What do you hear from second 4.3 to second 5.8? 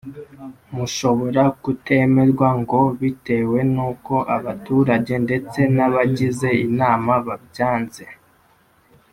abaturage ndetse